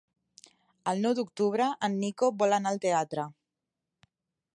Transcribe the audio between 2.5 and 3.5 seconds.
anar al teatre.